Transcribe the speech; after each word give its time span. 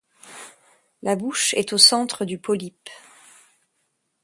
La 1.03 1.15
bouche 1.15 1.53
est 1.53 1.73
au 1.73 1.77
centre 1.77 2.25
du 2.25 2.39
polype. 2.39 2.89